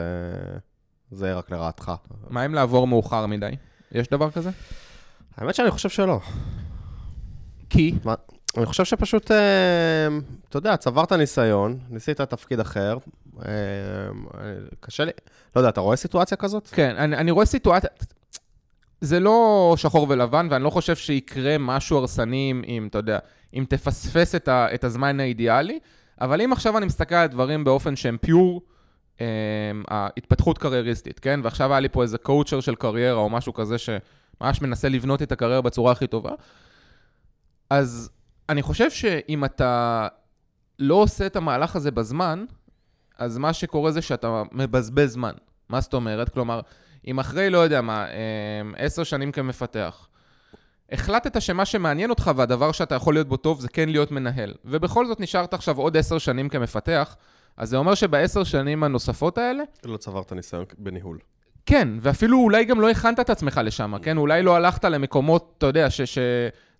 יהיה 1.21 1.35
רק 1.35 1.51
לרעתך. 1.51 1.91
מה 2.29 2.45
אם 2.45 2.53
לעבור 2.53 2.87
מאוחר 2.87 3.25
מדי? 3.25 3.51
יש 3.91 4.07
דבר 4.07 4.31
כזה? 4.31 4.49
האמת 5.37 5.55
שאני 5.55 5.71
חושב 5.71 5.89
שלא. 5.89 6.19
כי? 7.69 7.95
מה, 8.03 8.13
אני 8.57 8.65
חושב 8.65 8.85
שפשוט, 8.85 9.31
uh, 9.31 9.33
אתה 10.49 10.57
יודע, 10.57 10.77
צברת 10.77 11.11
ניסיון, 11.13 11.79
ניסית 11.89 12.21
תפקיד 12.21 12.59
אחר, 12.59 12.97
uh, 13.37 13.43
קשה 14.79 15.05
לי, 15.05 15.11
לא 15.55 15.61
יודע, 15.61 15.69
אתה 15.69 15.81
רואה 15.81 15.95
סיטואציה 15.95 16.37
כזאת? 16.37 16.67
כן, 16.71 16.95
אני, 16.97 17.17
אני 17.17 17.31
רואה 17.31 17.45
סיטואציה, 17.45 17.89
זה 19.01 19.19
לא 19.19 19.73
שחור 19.77 20.05
ולבן, 20.09 20.47
ואני 20.51 20.63
לא 20.63 20.69
חושב 20.69 20.95
שיקרה 20.95 21.57
משהו 21.57 21.97
הרסני 21.97 22.53
אם, 22.67 22.87
אתה 22.89 22.97
יודע, 22.97 23.19
אם 23.53 23.65
תפספס 23.69 24.35
את, 24.35 24.47
ה, 24.47 24.67
את 24.73 24.83
הזמן 24.83 25.19
האידיאלי, 25.19 25.79
אבל 26.21 26.41
אם 26.41 26.53
עכשיו 26.53 26.77
אני 26.77 26.85
מסתכל 26.85 27.15
על 27.15 27.27
דברים 27.27 27.63
באופן 27.63 27.95
שהם 27.95 28.17
פיור, 28.17 28.61
אה, 29.21 29.25
ההתפתחות 29.87 30.57
קרייריסטית, 30.57 31.19
כן? 31.19 31.39
ועכשיו 31.43 31.71
היה 31.71 31.79
לי 31.79 31.89
פה 31.89 32.01
איזה 32.01 32.17
קואוצ'ר 32.17 32.59
של 32.59 32.75
קריירה 32.75 33.19
או 33.19 33.29
משהו 33.29 33.53
כזה 33.53 33.77
שממש 33.77 34.61
מנסה 34.61 34.89
לבנות 34.89 35.21
את 35.21 35.31
הקריירה 35.31 35.61
בצורה 35.61 35.91
הכי 35.91 36.07
טובה, 36.07 36.31
אז 37.69 38.09
אני 38.51 38.61
חושב 38.61 38.91
שאם 38.91 39.45
אתה 39.45 40.07
לא 40.79 40.95
עושה 40.95 41.25
את 41.25 41.35
המהלך 41.35 41.75
הזה 41.75 41.91
בזמן, 41.91 42.45
אז 43.17 43.37
מה 43.37 43.53
שקורה 43.53 43.91
זה 43.91 44.01
שאתה 44.01 44.43
מבזבז 44.51 45.11
זמן. 45.11 45.33
מה 45.69 45.81
זאת 45.81 45.93
אומרת? 45.93 46.29
כלומר, 46.29 46.61
אם 47.07 47.19
אחרי, 47.19 47.49
לא 47.49 47.57
יודע 47.57 47.81
מה, 47.81 48.05
אה, 48.05 48.61
עשר 48.77 49.03
שנים 49.03 49.31
כמפתח, 49.31 50.07
החלטת 50.91 51.41
שמה 51.41 51.65
שמעניין 51.65 52.09
אותך 52.09 52.31
והדבר 52.35 52.71
שאתה 52.71 52.95
יכול 52.95 53.13
להיות 53.13 53.27
בו 53.27 53.37
טוב 53.37 53.61
זה 53.61 53.69
כן 53.69 53.89
להיות 53.89 54.11
מנהל, 54.11 54.53
ובכל 54.65 55.07
זאת 55.07 55.19
נשארת 55.19 55.53
עכשיו 55.53 55.77
עוד 55.77 55.97
עשר 55.97 56.17
שנים 56.17 56.49
כמפתח, 56.49 57.15
אז 57.57 57.69
זה 57.69 57.77
אומר 57.77 57.95
שבעשר 57.95 58.43
שנים 58.43 58.83
הנוספות 58.83 59.37
האלה... 59.37 59.63
לא 59.85 59.97
צברת 59.97 60.33
ניסיון 60.33 60.65
בניהול. 60.77 61.17
כן, 61.65 61.87
ואפילו 62.01 62.37
אולי 62.37 62.65
גם 62.65 62.81
לא 62.81 62.89
הכנת 62.89 63.19
את 63.19 63.29
עצמך 63.29 63.61
לשם, 63.63 63.93
כן? 64.01 64.17
אולי 64.17 64.43
לא 64.43 64.55
הלכת 64.55 64.85
למקומות, 64.85 65.53
אתה 65.57 65.65
יודע, 65.65 65.89
ש... 65.89 66.01
ש... 66.01 66.17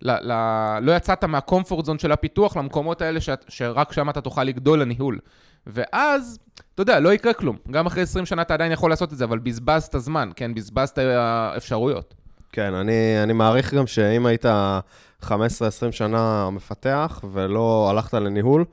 ל... 0.02 0.12
ל... 0.12 0.34
לא 0.82 0.92
יצאת 0.92 1.24
מהקומפורט 1.24 1.86
זון 1.86 2.00
של 2.00 2.12
הפיתוח 2.12 2.58
למקומות 2.58 3.02
האלה 3.02 3.22
ש... 3.22 3.30
שרק 3.48 3.94
שם 3.94 4.10
אתה 4.10 4.22
תוכל 4.22 4.44
לגדול 4.44 4.82
לניהול. 4.82 5.20
ואז, 5.68 6.40
אתה 6.74 6.82
יודע, 6.82 7.00
לא 7.00 7.14
יקרה 7.14 7.34
כלום. 7.34 7.58
גם 7.72 7.86
אחרי 7.86 8.04
20 8.04 8.26
שנה 8.26 8.42
אתה 8.42 8.54
עדיין 8.54 8.72
יכול 8.72 8.90
לעשות 8.90 9.14
את 9.14 9.18
זה, 9.18 9.24
אבל 9.24 9.40
בזבזת 9.40 9.96
זמן, 9.98 10.30
כן? 10.36 10.54
בזבזת 10.54 11.00
אפשרויות. 11.58 12.14
כן, 12.52 12.74
אני, 12.74 13.24
אני 13.24 13.34
מעריך 13.34 13.74
גם 13.74 13.88
שאם 13.88 14.26
היית 14.26 14.46
15-20 15.24 15.28
שנה 15.92 16.50
מפתח 16.50 17.24
ולא 17.32 17.88
הלכת 17.90 18.14
לניהול, 18.14 18.66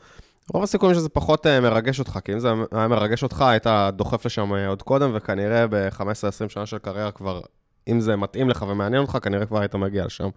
רוב 0.53 0.63
הסיכויים 0.63 0.95
שזה 0.95 1.09
פחות 1.09 1.47
uh, 1.47 1.49
מרגש 1.63 1.99
אותך, 1.99 2.19
כי 2.25 2.33
אם 2.33 2.39
זה 2.39 2.49
היה 2.73 2.89
מרגש 2.89 3.23
אותך, 3.23 3.43
היית 3.43 3.67
דוחף 3.93 4.27
לשם 4.27 4.53
uh, 4.53 4.57
עוד 4.69 4.83
קודם, 4.83 5.11
וכנראה 5.15 5.67
ב-15-20 5.67 6.49
שנה 6.49 6.67
של 6.67 6.79
קריירה 6.79 7.11
כבר, 7.11 7.41
אם 7.89 8.01
זה 8.01 8.17
מתאים 8.17 8.49
לך 8.49 8.65
ומעניין 8.69 9.03
אותך, 9.03 9.19
כנראה 9.23 9.47
כבר 9.47 9.61
היית 9.61 9.75
מגיע 9.75 10.07
לשם. 10.07 10.29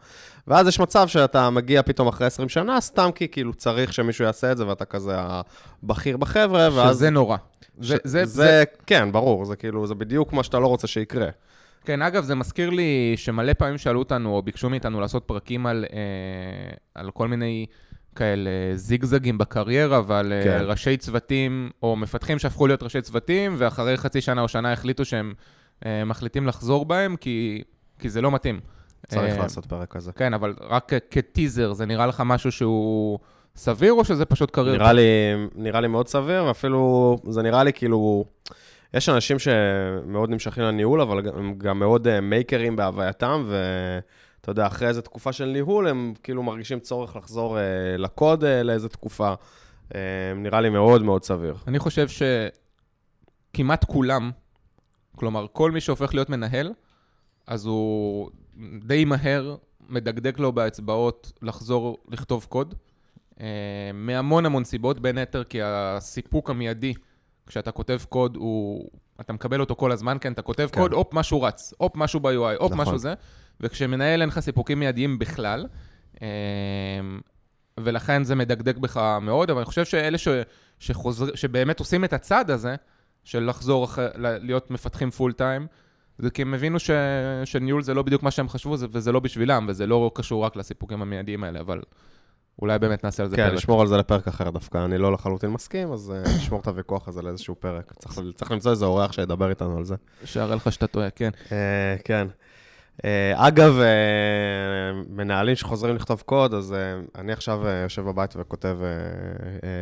ואז 0.48 0.68
יש 0.68 0.80
מצב 0.80 1.08
שאתה 1.08 1.50
מגיע 1.50 1.84
פתאום 1.84 2.08
אחרי 2.08 2.28
20 2.28 2.50
שנה, 2.50 2.82
סתם 2.82 3.10
כי 3.16 3.28
כאילו 3.28 3.54
צריך 3.54 3.94
שמישהו 3.94 4.26
יעשה 4.26 4.52
את 4.52 4.58
זה, 4.58 4.68
ואתה 4.68 4.86
כזה 4.86 5.16
הבכיר 5.18 6.18
בחבר'ה, 6.18 6.70
ואז... 6.74 6.96
שזה 6.96 7.10
נורא. 7.10 7.38
ש... 7.82 7.88
זה, 7.88 7.98
זה, 8.04 8.26
זה, 8.26 8.26
זה, 8.26 8.64
כן, 8.86 9.12
ברור, 9.12 9.46
זה 9.46 9.56
כאילו, 9.56 9.88
זה 9.88 9.96
בדיוק 9.96 10.34
מה 10.34 10.44
שאתה 10.44 10.60
לא 10.60 10.68
רוצה 10.68 10.88
שיקרה. 10.88 11.28
כן, 11.86 12.02
אגב, 12.02 12.24
זה 12.24 12.36
מזכיר 12.36 12.70
לי 12.70 13.14
שמלא 13.16 13.54
פעמים 13.54 13.78
שאלו 13.78 14.00
אותנו, 14.00 14.36
או 14.36 14.42
ביקשו 14.42 14.70
מאיתנו 14.70 15.02
לעשות 15.02 15.24
פרקים 15.26 15.66
על, 15.66 15.86
אה, 15.94 16.76
על 16.96 17.12
כל 17.12 17.28
מיני 17.28 17.66
כאלה 18.16 18.50
זיגזגים 18.76 19.38
בקריירה, 19.38 20.02
ועל 20.08 20.34
אה, 20.34 20.44
כן. 20.44 20.62
ראשי 20.66 20.98
צוותים, 20.98 21.70
או 21.84 21.96
מפתחים 21.96 22.40
שהפכו 22.40 22.68
להיות 22.68 22.84
ראשי 22.84 23.02
צוותים, 23.02 23.56
ואחרי 23.58 23.98
חצי 23.98 24.22
שנה 24.22 24.42
או 24.42 24.48
שנה 24.48 24.74
החליטו 24.74 25.06
שהם 25.06 25.34
אה, 25.86 26.06
מחליטים 26.06 26.48
לחזור 26.48 26.86
בהם, 26.86 27.16
כי, 27.16 27.64
כי 28.00 28.10
זה 28.10 28.22
לא 28.22 28.32
מתאים. 28.32 28.60
צריך 29.08 29.36
אה, 29.36 29.40
לעשות 29.40 29.66
פרק 29.66 29.92
כזה. 29.92 30.12
כן, 30.12 30.34
אבל 30.34 30.54
רק 30.62 30.92
כטיזר, 31.12 31.74
זה 31.74 31.86
נראה 31.86 32.06
לך 32.06 32.24
משהו 32.26 32.52
שהוא 32.52 33.20
סביר, 33.56 33.94
או 33.94 34.06
שזה 34.06 34.26
פשוט 34.26 34.52
קרייר? 34.52 34.78
נראה 34.78 34.94
לי, 34.94 35.02
נראה 35.56 35.82
לי 35.82 35.88
מאוד 35.88 36.08
סביר, 36.08 36.46
ואפילו 36.46 37.18
זה 37.30 37.42
נראה 37.42 37.64
לי 37.64 37.74
כאילו... 37.74 38.26
יש 38.94 39.10
אנשים 39.10 39.38
שמאוד 39.40 40.30
נמשכים 40.30 40.64
לניהול, 40.64 41.02
אבל 41.02 41.28
הם 41.28 41.54
גם 41.58 41.80
מאוד 41.80 42.08
אה, 42.08 42.22
מייקרים 42.22 42.76
בהווייתם, 42.76 43.46
ואתה 44.42 44.52
יודע, 44.52 44.68
אחרי 44.68 44.88
איזו 44.88 45.02
תקופה 45.02 45.34
של 45.34 45.46
ניהול, 45.46 45.88
הם 45.88 46.14
כאילו 46.24 46.44
מרגישים 46.44 46.80
צורך 46.80 47.16
לחזור 47.16 47.58
אה, 47.60 47.64
לקוד 47.98 48.44
אה, 48.44 48.64
לאיזו 48.64 48.88
תקופה. 48.88 49.34
אה, 49.96 50.34
נראה 50.36 50.62
לי 50.62 50.70
מאוד 50.70 51.04
מאוד 51.04 51.24
סביר. 51.24 51.56
אני 51.68 51.80
חושב 51.80 52.08
שכמעט 53.52 53.86
כולם, 53.86 54.32
כלומר, 55.16 55.46
כל 55.54 55.72
מי 55.72 55.82
שהופך 55.82 56.14
להיות 56.14 56.30
מנהל, 56.30 56.72
אז 57.48 57.66
הוא 57.66 58.30
די 58.80 59.06
מהר 59.06 59.56
מדקדק 59.90 60.40
לו 60.40 60.52
באצבעות 60.52 61.32
לחזור 61.42 61.98
לכתוב 62.08 62.46
קוד. 62.50 62.76
אה, 63.42 63.48
מהמון 63.94 64.46
המון 64.46 64.64
סיבות, 64.64 65.00
בין 65.00 65.18
היתר 65.18 65.44
כי 65.44 65.60
הסיפוק 65.64 66.50
המיידי 66.50 66.94
כשאתה 67.48 67.72
כותב 67.72 68.00
קוד 68.10 68.36
הוא... 68.36 68.90
אתה 69.22 69.34
מקבל 69.34 69.60
אותו 69.60 69.76
כל 69.76 69.92
הזמן, 69.92 70.18
כן, 70.22 70.34
אתה 70.34 70.42
כותב 70.42 70.70
כן. 70.72 70.82
קוד, 70.82 70.94
הופ, 70.94 71.14
משהו 71.14 71.42
רץ, 71.42 71.74
הופ, 71.78 71.96
משהו 71.96 72.20
ב-UI, 72.20 72.32
הופ, 72.60 72.72
נכון. 72.72 72.78
משהו 72.78 72.98
זה, 72.98 73.14
וכשמנהל 73.62 74.22
אין 74.22 74.30
לך 74.30 74.40
סיפוקים 74.40 74.80
מיידיים 74.80 75.20
בכלל, 75.20 75.68
אה, 76.22 76.28
ולכן 77.78 78.24
זה 78.24 78.36
מדקדק 78.36 78.78
בך 78.78 79.18
מאוד, 79.22 79.50
אבל 79.50 79.60
אני 79.60 79.66
חושב 79.66 79.86
שאלה 79.86 80.18
ש, 80.18 80.28
שחוזר, 80.80 81.36
שבאמת 81.36 81.80
עושים 81.80 82.04
את 82.04 82.14
הצעד 82.14 82.52
הזה, 82.52 82.76
של 83.24 83.50
לחזור 83.50 83.86
אחרי, 83.86 84.08
להיות 84.18 84.72
מפתחים 84.72 85.12
פול 85.12 85.32
טיים, 85.34 85.68
זה 86.18 86.30
כי 86.30 86.42
הם 86.42 86.54
הבינו 86.54 86.80
ש, 86.80 86.90
שניהול 87.46 87.84
זה 87.84 87.94
לא 87.94 88.02
בדיוק 88.04 88.24
מה 88.24 88.32
שהם 88.32 88.50
חשבו, 88.50 88.78
זה, 88.78 88.88
וזה 88.92 89.12
לא 89.12 89.20
בשבילם, 89.20 89.66
וזה 89.70 89.88
לא 89.88 90.12
קשור 90.16 90.46
רק 90.46 90.56
לסיפוקים 90.56 91.02
המיידיים 91.02 91.44
האלה, 91.44 91.60
אבל 91.60 91.82
אולי 92.62 92.80
באמת 92.80 93.04
נעשה 93.04 93.24
על 93.24 93.30
זה 93.30 93.36
כן, 93.36 93.48
פרק. 93.48 93.58
נשמור 93.58 93.82
על 93.82 93.88
זה 93.88 93.98
לפרק 93.98 94.28
אחר 94.28 94.50
דווקא, 94.50 94.86
אני 94.86 94.98
לא 94.98 95.12
לחלוטין 95.12 95.50
מסכים, 95.50 95.92
אז 95.92 96.12
אה, 96.12 96.22
נשמור 96.38 96.60
את 96.60 96.68
הוויכוח 96.68 97.08
הזה 97.08 97.22
לאיזשהו 97.22 97.56
פרק. 97.56 97.94
צריך, 98.00 98.20
צריך 98.36 98.52
למצוא 98.52 98.72
איזה 98.72 98.86
אורח 98.86 99.12
שידבר 99.12 99.50
איתנו 99.50 99.78
על 99.78 99.84
זה. 99.84 99.96
שיראה 100.26 100.56
לך 100.56 100.72
שאתה 100.72 100.88
טועה, 100.88 101.10
כן. 101.10 101.30
אה, 101.52 101.96
כן. 102.06 102.28
אה, 103.06 103.48
אגב, 103.48 103.80
אה, 103.80 105.02
מנהלים 105.10 105.56
שחוזרים 105.56 105.96
לכתוב 105.96 106.24
קוד, 106.26 106.54
אז 106.54 106.74
אה, 106.74 107.22
אני 107.22 107.34
עכשיו 107.34 107.62
יושב 107.84 108.02
בבית 108.02 108.34
וכותב 108.38 108.78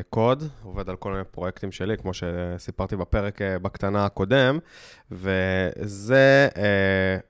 קוד, 0.10 0.44
עובד 0.64 0.90
על 0.90 0.96
כל 0.96 1.12
מיני 1.12 1.24
פרויקטים 1.24 1.72
שלי, 1.72 1.98
כמו 1.98 2.12
שסיפרתי 2.14 2.96
בפרק 2.96 3.40
בקטנה 3.62 4.06
הקודם, 4.06 4.60
וזה, 5.12 6.48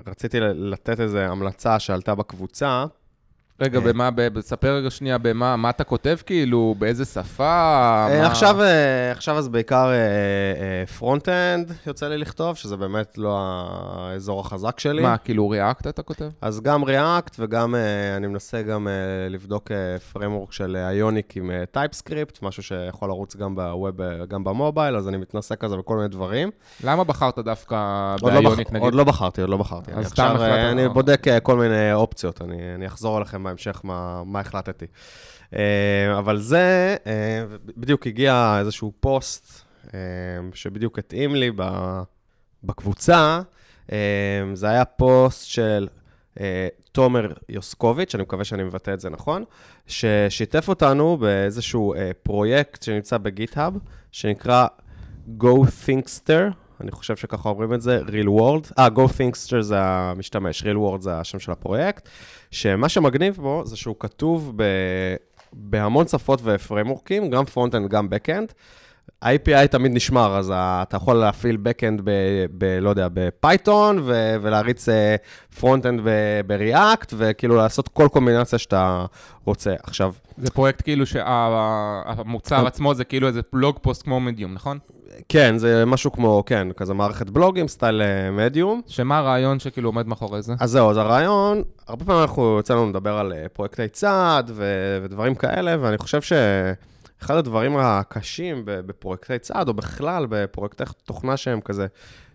רציתי 0.07 0.39
לתת 0.39 1.00
איזו 1.00 1.19
המלצה 1.19 1.79
שעלתה 1.79 2.15
בקבוצה. 2.15 2.86
רגע, 3.62 3.80
אה. 3.80 3.84
במה, 3.84 4.10
ספר 4.39 4.75
רגע 4.75 4.89
שנייה, 4.89 5.18
במה, 5.18 5.56
מה 5.56 5.70
אתה 5.70 5.84
כותב 5.84 6.18
כאילו, 6.25 6.75
באיזה 6.78 7.06
שפה? 7.06 7.44
אה, 8.10 8.28
עכשיו, 8.28 8.62
אה, 8.62 9.12
עכשיו 9.12 9.38
אז 9.38 9.48
בעיקר 9.48 9.92
front-end 10.98 11.72
יוצא 11.88 12.08
לי 12.08 12.18
לכתוב, 12.18 12.56
שזה 12.56 12.78
באמת 12.78 13.18
לא 13.18 13.39
האזור 13.39 14.42
החזק 14.42 14.80
שלי. 14.80 15.01
מה, 15.01 15.18
כאילו 15.18 15.50
React 15.50 15.88
אתה 15.88 16.01
כותב? 16.01 16.30
אז 16.42 16.62
גם 16.62 16.84
React 16.84 17.36
וגם 17.39 17.75
אני 18.18 18.28
מנסה 18.28 18.62
גם 18.62 18.88
לבדוק 19.30 19.72
framework 20.13 20.51
של 20.51 20.75
Ionic 20.89 21.38
עם 21.38 21.51
TypeScript, 21.72 22.39
משהו 22.42 22.63
שיכול 22.63 23.10
לרוץ 23.10 23.36
גם 23.36 23.56
ב 23.55 23.65
web, 23.65 24.01
גם 24.28 24.44
ב 24.43 24.50
mobile, 24.50 24.96
אז 24.96 25.08
אני 25.08 25.18
מתנסה 25.18 25.56
כזה 25.56 25.78
בכל 25.78 25.96
מיני 25.96 26.08
דברים. 26.08 26.51
למה 26.84 27.04
בחרת 27.04 27.39
דווקא 27.39 27.75
לא, 28.22 28.30
ב 28.29 28.36
Ionic. 28.36 28.72
נגיד? 28.72 28.84
עוד 28.84 28.96
לא 28.96 29.04
בחרתי, 29.04 29.42
עוד 29.42 29.50
לא 29.50 29.58
בחרתי. 29.58 29.92
אני 29.92 30.72
אני 30.72 30.89
בודק 30.89 31.24
כל 31.44 31.56
מיני 31.56 31.94
אופציות, 31.94 32.42
אני 32.75 32.88
אחזור 32.88 33.18
אליכם 33.18 33.49
בהמשך 33.50 33.82
מה, 33.84 34.24
מה 34.25 34.39
החלטתי. 34.39 34.86
אה, 35.56 36.20
אבל 36.20 36.39
זה, 36.39 36.96
אה, 37.08 37.44
בדיוק 37.77 38.08
הגיע 38.08 38.58
איזשהו 38.60 38.94
פוסט 39.00 39.65
אה, 39.94 40.00
שבדיוק 40.53 41.00
התאים 41.00 41.36
לי 41.36 41.51
בקבוצה. 42.63 43.41
זה 44.53 44.70
היה 44.70 44.86
פוסט 44.86 45.46
של 45.48 45.88
תומר 46.91 47.34
יוסקוביץ', 47.50 48.15
אני 48.15 48.24
מקווה 48.24 48.44
שאני 48.44 48.63
מבטא 48.63 48.94
את 48.94 49.00
זה 49.00 49.10
נכון, 49.10 49.44
ששיתף 49.88 50.68
אותנו 50.68 51.18
באיזשהו 51.18 51.94
פרויקט 52.24 52.84
שנמצא 52.84 53.18
בגיט-האב, 53.18 53.74
שנקרא 54.12 54.68
Go 55.39 55.65
Thinkster, 55.86 56.53
אני 56.81 56.91
חושב 56.91 57.15
שככה 57.15 57.50
אומרים 57.50 57.74
את 57.74 57.81
זה, 57.81 58.01
real 58.07 58.27
world. 58.27 58.71
אה, 58.79 58.88
Go 58.88 59.09
Thinkster 59.09 59.62
זה 59.62 59.75
המשתמש, 59.79 60.63
real 60.63 60.77
world 60.77 61.01
זה 61.01 61.19
השם 61.19 61.39
של 61.39 61.51
הפרויקט, 61.51 62.09
שמה 62.51 62.89
שמגניב 62.89 63.36
בו 63.36 63.62
זה 63.65 63.77
שהוא 63.77 63.95
כתוב 64.00 64.53
ב... 64.55 64.63
בהמון 65.53 66.07
שפות 66.07 66.39
ופריימורקים, 66.43 67.29
גם 67.29 67.45
front-end, 67.46 67.89
גם 67.89 68.07
back-end. 68.07 68.53
ה-API 69.22 69.68
תמיד 69.68 69.92
נשמר, 69.96 70.38
אז 70.38 70.51
אתה 70.56 70.98
יכול 70.98 71.16
להפעיל 71.16 71.58
back-end 71.63 72.01
ב... 72.04 72.12
ב 72.58 72.78
לא 72.82 72.89
יודע, 72.89 73.08
ב 73.13 73.24
Python, 73.24 74.00
ו... 74.04 74.36
ולהריץ 74.42 74.86
front-end 75.60 76.01
ב-React, 76.48 77.13
וכאילו 77.18 77.56
לעשות 77.56 77.88
כל 77.88 78.08
קומבינציה 78.12 78.60
שאתה 78.60 79.06
רוצה. 79.46 79.74
עכשיו, 79.84 80.13
זה 80.38 80.51
פרויקט 80.51 80.82
כאילו 80.82 81.06
שהמוצר 81.06 82.68
עצמו 82.68 82.94
זה 82.94 83.04
כאילו 83.04 83.28
איזה 83.28 83.42
blog 83.53 83.79
post 83.81 84.03
כמו 84.04 84.20
מדיום, 84.20 84.54
נכון? 84.54 84.78
כן, 85.30 85.58
זה 85.58 85.86
משהו 85.86 86.12
כמו, 86.12 86.44
כן, 86.46 86.68
כזה 86.78 86.94
מערכת 86.94 87.30
בלוגים, 87.30 87.68
סטייל 87.68 88.01
מדיום. 88.32 88.82
שמה 88.88 89.18
הרעיון 89.18 89.60
שכאילו 89.60 89.89
עומד 89.89 90.08
מאחורי 90.08 90.42
זה? 90.42 90.54
אז 90.60 90.72
זהו, 90.72 90.89
אז 90.89 90.98
הרעיון, 90.98 91.63
הרבה 91.88 92.06
פעמים 92.06 92.22
אנחנו 92.22 92.56
יוצא 92.58 92.74
לנו 92.74 92.89
לדבר 92.89 93.18
על 93.18 93.34
אה, 93.34 93.50
פרויקטי 93.54 93.88
side 93.88 94.51
ו- 94.54 95.00
ודברים 95.04 95.36
כאלה, 95.36 95.75
ואני 95.80 95.98
חושב 95.98 96.22
שאחד 97.19 97.35
הדברים 97.35 97.77
הקשים 97.77 98.61
בפרויקטי 98.65 99.39
side, 99.39 99.67
או 99.67 99.73
בכלל 99.73 100.25
בפרויקטי 100.29 100.83
תוכנה 101.03 101.38
שהם 101.38 101.61
כזה, 101.61 101.88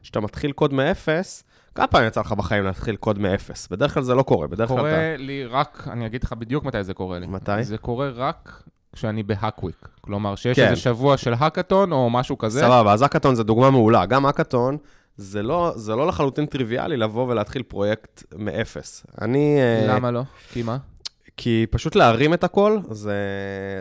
שאתה 0.02 0.20
מתחיל 0.20 0.52
קוד 0.52 0.72
מאפס, 0.72 1.44
כמה 1.74 1.86
פעמים 1.86 2.08
יצא 2.08 2.20
לך 2.20 2.32
בחיים 2.32 2.64
להתחיל 2.64 2.96
קוד 2.96 3.18
מאפס? 3.18 3.68
בדרך 3.68 3.94
כלל 3.94 4.02
זה 4.02 4.14
לא 4.14 4.22
קורה, 4.22 4.46
בדרך 4.46 4.68
כלל 4.68 4.78
אתה... 4.78 4.88
קורה 4.88 5.16
לי 5.18 5.46
רק, 5.46 5.88
אני 5.90 6.06
אגיד 6.06 6.24
לך 6.24 6.32
בדיוק 6.32 6.64
מתי 6.64 6.84
זה 6.84 6.94
קורה 6.94 7.18
לי. 7.18 7.26
מתי? 7.26 7.64
זה 7.64 7.78
קורה 7.78 8.08
רק 8.08 8.62
כשאני 8.92 9.22
בהאקוויק. 9.22 9.88
כלומר, 10.00 10.34
שיש 10.34 10.56
כן. 10.56 10.64
איזה 10.64 10.76
שבוע 10.76 11.16
של 11.16 11.34
האקתון 11.38 11.92
או 11.92 12.10
משהו 12.10 12.38
כזה. 12.38 12.60
סבבה, 12.60 12.92
אז 12.92 13.02
האקתון 13.02 13.34
זה 13.34 13.44
דוגמה 13.44 13.70
מעולה. 13.70 14.06
גם 14.06 14.26
האקתון, 14.26 14.76
זה 15.16 15.42
לא, 15.42 15.72
זה 15.76 15.94
לא 15.94 16.06
לחלוטין 16.06 16.46
טריוויאלי 16.46 16.96
לבוא 16.96 17.28
ולהתחיל 17.28 17.62
פרויקט 17.62 18.22
מאפס. 18.36 19.06
אני... 19.20 19.56
אה, 19.60 19.94
למה 19.94 20.10
לא? 20.10 20.22
כי 20.52 20.62
מה? 20.62 20.76
כי 21.36 21.66
פשוט 21.70 21.96
להרים 21.96 22.34
את 22.34 22.44
הכל, 22.44 22.78
זה... 22.90 23.14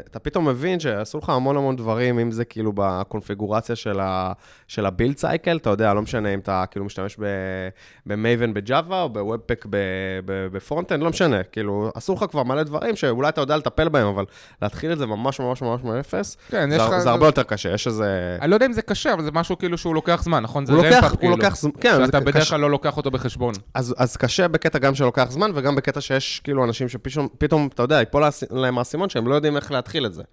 אתה 0.10 0.20
פתאום 0.20 0.48
מבין 0.48 0.80
שעשו 0.80 1.18
לך 1.18 1.30
המון 1.30 1.58
המון 1.58 1.76
דברים, 1.76 2.20
אם 2.20 2.32
זה 2.32 2.46
כאילו 2.46 2.72
בקונפיגורציה 2.76 3.76
של, 3.76 4.00
ה... 4.00 4.32
של 4.68 4.86
ה 4.86 4.91
build 4.91 5.18
cycle, 5.18 5.58
אתה 5.58 5.70
יודע, 5.70 5.94
לא 5.94 6.02
משנה 6.02 6.34
אם 6.34 6.40
אתה 6.40 6.64
כאילו 6.72 6.86
משתמש 6.86 7.18
ב 8.06 8.14
Maven 8.14 8.54
ב 8.54 8.63
Java 8.63 9.02
או 9.02 9.10
ב 9.10 9.17
webpack 9.17 9.66
ב 10.26 10.33
front-end, 10.33 11.04
לא 11.04 11.10
משנה, 11.10 11.44
כאילו, 11.44 11.92
עשו 11.96 12.14
לך 12.14 12.26
כבר 12.30 12.44
מלא 12.44 12.64
דברים 12.64 12.96
שאולי 12.96 13.30
אתה 13.30 13.42
יודע 13.42 13.58
לטפל 13.58 13.90
בהם, 13.90 14.08
אבל 14.08 14.26
להתחיל 14.62 14.92
את 14.92 14.98
זה 14.98 15.06
ממש 15.06 15.40
ממש 15.40 15.62
ממש 15.62 15.82
מאפס, 15.84 16.38
כן, 16.50 16.70
יש 16.72 16.82
זה, 16.82 16.88
לך... 16.88 16.98
זה 17.00 17.10
הרבה 17.10 17.26
יותר 17.26 17.44
קשה, 17.44 17.70
יש 17.74 17.88
איזה... 17.88 18.38
אני 18.42 18.50
לא 18.50 18.56
יודע 18.56 18.66
אם 18.66 18.74
זה 18.74 18.82
קשה, 18.82 19.14
אבל 19.14 19.24
זה 19.24 19.32
משהו 19.32 19.58
כאילו 19.58 19.78
שהוא 19.78 19.96
לוקח 19.96 20.24
זמן, 20.24 20.44
נכון? 20.44 20.66
זה 20.66 20.74
לוקח, 20.74 20.94
ramp-up, 20.94 21.12
הוא 21.12 21.20
כאילו. 21.20 21.36
לוקח 21.38 21.56
זמן, 21.56 21.72
כן, 21.82 21.96
זה 21.98 22.06
שאתה 22.06 22.20
בדרך 22.20 22.36
קשה- 22.36 22.50
כלל 22.50 22.60
לא 22.60 22.72
לוקח 22.72 22.98
אותו 22.98 23.12
בחשבון. 23.12 23.54
אז, 23.74 23.96
אז 23.98 24.18
קשה 24.18 24.48
בקטע 24.48 24.80
גם 24.80 24.96
שלוקח 24.96 25.28
זמן, 25.30 25.52
וגם 25.56 25.76
בקטע 25.76 26.02
שיש 26.02 26.42
כאילו 26.44 26.64
אנשים 26.64 26.90
שפתאום, 26.90 27.28
פתאום, 27.44 27.70
אתה 27.74 27.84
יודע, 27.84 28.00
ייפול 28.00 28.24
להם 28.52 28.78
האסימון 28.78 29.10
שהם 29.10 29.28
לא 29.28 29.36
יודעים 29.36 29.56
איך 29.56 29.72
להתחיל 29.72 30.06
את 30.06 30.14
זה. 30.14 30.24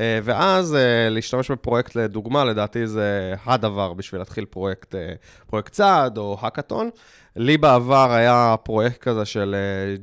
אה, 0.00 0.18
ואז 0.22 0.74
אה, 0.74 1.08
להשתמש 1.10 1.50
בפרויקט 1.50 1.94
לדוגמה, 1.94 2.44
לדעתי 2.44 2.86
זה 2.86 3.34
הדבר 3.44 3.92
בשביל 3.92 4.20
להתחיל 4.20 4.44
פרויקט, 4.44 4.94
אה, 4.94 5.12
פרויקט 5.46 5.72
side 5.72 6.18
או 6.18 6.36
האקתון. 6.40 6.90
לי 7.36 7.56
בעבר 7.58 8.12
היה 8.12 8.54
פרויקט 8.62 8.98
כזה 9.00 9.24
של 9.24 9.56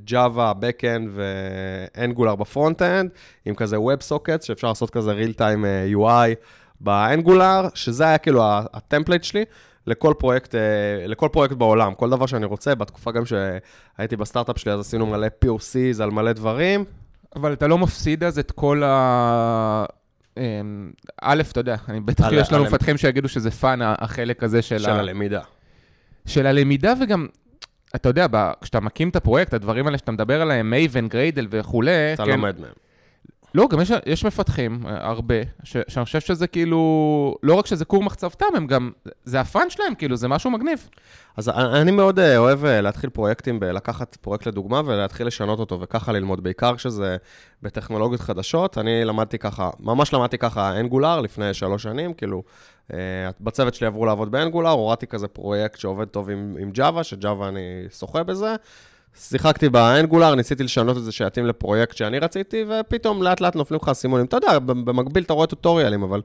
Java, 0.08 0.54
Backend 0.62 1.08
ו-Angular 1.10 2.36
ב 2.36 2.42
front-end, 2.42 3.10
עם 3.46 3.56
כזה 3.56 3.78
WebSockets, 3.78 4.46
שאפשר 4.46 4.68
לעשות 4.68 4.90
כזה 4.90 5.14
real-time 5.14 5.94
UI 5.96 6.36
ב 6.79 6.89
Angular, 6.89 7.67
שזה 7.74 8.04
היה 8.04 8.18
כאילו 8.18 8.44
ה 8.74 8.79
template 8.79 9.24
שלי. 9.24 9.46
לכל 9.88 10.13
פרויקט, 10.20 10.56
אה, 10.56 10.60
לכל 11.08 11.29
פרויקט 11.32 11.56
בעולם, 11.56 11.94
כל 11.94 12.10
דבר 12.10 12.25
שאני 12.25 12.46
רוצה, 12.46 12.75
בתקופה 12.75 13.12
גם 13.12 13.24
שהייתי 13.25 14.15
בסטארט-אפ 14.15 14.58
שלי, 14.58 14.72
אז 14.72 14.79
עשינו 14.79 15.06
מלא 15.06 15.27
POCs 15.46 16.03
על 16.03 16.12
מלא 16.12 16.34
דברים. 16.34 16.86
אבל 17.36 17.53
אתה 17.53 17.67
לא 17.67 17.77
מפסיד 17.77 18.24
אז 18.24 18.39
את 18.39 18.51
כל 18.51 18.84
ה... 18.86 19.86
אמ, 20.38 20.91
א', 21.22 21.41
אתה 21.51 21.60
יודע, 21.60 21.75
אני 21.89 22.00
בטח 22.00 22.25
על- 22.25 22.34
יש 22.34 22.51
לנו 22.51 22.63
על- 22.63 22.70
מפתחים 22.70 22.98
שיגידו 22.98 23.29
שזה 23.29 23.51
fun, 23.51 23.79
החלק 23.82 24.44
הזה 24.44 24.62
של 24.62 24.79
של 24.79 24.89
ה... 24.89 25.00
הלמידה. 25.00 25.41
של 26.25 26.46
הלמידה 26.46 26.94
וגם, 27.01 27.27
אתה 27.96 28.10
יודע, 28.10 28.27
ב- 28.32 28.51
כשאתה 28.62 28.79
מקים 28.79 29.10
את 29.10 29.15
הפרויקט, 29.15 29.53
הדברים 29.53 29.86
האלה 29.88 29.98
שאתה 29.98 30.12
מדבר 30.12 30.41
עליהם, 30.41 30.70
Maven, 30.70 31.08
Gradle 31.08 31.48
וכולי, 31.50 32.13
אתה 32.13 32.24
כן, 32.25 32.29
לומד 32.32 32.60
מהם. 32.60 32.72
לא, 33.58 33.68
גם 33.70 33.82
יש, 33.82 33.92
יש 34.06 34.26
מפתחים, 34.26 34.80
אה, 34.86 35.08
הרבה, 35.08 35.36
ש, 35.64 35.78
שאני 35.88 36.06
חושב 36.06 36.20
שזה 36.20 36.48
כאילו, 36.48 37.36
לא 37.44 37.54
רק 37.54 37.66
שזה 37.66 37.86
כור 37.86 38.04
מחצבתם, 38.04 38.46
הם 38.56 38.68
גם, 38.68 38.92
זה 39.24 39.40
הפאן 39.40 39.70
שלהם, 39.70 39.96
כאילו, 39.96 40.16
זה 40.16 40.28
משהו 40.28 40.52
מגניב. 40.52 40.90
אז 41.38 41.50
אני 41.50 41.92
מאוד 41.92 42.20
אה, 42.20 42.38
אוהב 42.38 42.66
אה, 42.66 42.82
להתחיל 42.82 43.10
פרויקטים, 43.10 43.64
לקחת 43.64 44.16
פרויקט 44.16 44.46
לדוגמה 44.46 44.82
ולהתחיל 44.86 45.28
לשנות 45.28 45.60
אותו 45.60 45.82
וככה 45.82 46.12
ללמוד, 46.12 46.44
בעיקר 46.44 46.76
כשזה 46.76 47.18
בטכנולוגיות 47.62 48.22
חדשות. 48.22 48.78
אני 48.78 49.06
למדתי 49.06 49.38
ככה, 49.38 49.70
ממש 49.80 50.14
למדתי 50.14 50.38
ככה 50.38 50.80
אנגולר 50.80 51.22
לפני 51.22 51.54
שלוש 51.54 51.84
שנים, 51.84 52.14
כאילו, 52.14 52.44
בצוות 53.42 53.74
שלי 53.74 53.88
עברו 53.88 54.06
לעבוד 54.06 54.32
באנגולר, 54.32 54.70
הורדתי 54.70 55.08
כזה 55.08 55.28
פרויקט 55.28 55.80
שעובד 55.80 56.08
טוב 56.08 56.30
עם, 56.30 56.56
עם 56.60 56.72
Java, 56.76 57.04
שג'אווה 57.04 57.48
אני 57.48 57.86
שוחה 58.00 58.24
בזה. 58.24 58.56
שיחקתי 59.19 59.69
באנגולר, 59.69 60.36
ניסיתי 60.36 60.63
לשנות 60.63 60.97
את 60.97 61.03
זה 61.03 61.12
שיתאים 61.12 61.45
לפרויקט 61.45 61.97
שאני 61.97 62.19
רציתי, 62.19 62.65
ופתאום 62.67 63.24
לאט 63.24 63.41
לאט 63.41 63.55
נופלים 63.55 63.79
לך 63.83 63.89
אסימונים. 63.89 64.25
אתה 64.25 64.38
יודע, 64.38 64.59
במקביל 64.59 65.24
אתה 65.24 65.33
רואה 65.33 65.47
טוטוריאלים, 65.47 66.03
אבל 66.03 66.21